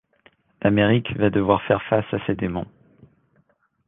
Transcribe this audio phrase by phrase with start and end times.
[0.63, 2.65] L'Amérique va devoir faire face à ses démons…